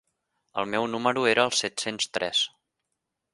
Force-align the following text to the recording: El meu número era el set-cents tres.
El 0.61 0.65
meu 0.71 0.87
número 0.93 1.25
era 1.33 1.43
el 1.49 1.53
set-cents 1.59 2.09
tres. 2.19 2.41